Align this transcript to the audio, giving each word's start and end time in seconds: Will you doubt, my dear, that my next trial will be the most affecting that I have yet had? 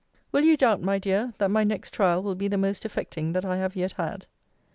Will 0.31 0.41
you 0.43 0.57
doubt, 0.57 0.81
my 0.81 0.97
dear, 0.97 1.35
that 1.37 1.51
my 1.51 1.63
next 1.63 1.93
trial 1.93 2.23
will 2.23 2.33
be 2.33 2.47
the 2.47 2.57
most 2.57 2.85
affecting 2.85 3.33
that 3.33 3.45
I 3.45 3.57
have 3.57 3.75
yet 3.75 3.91
had? 3.91 4.25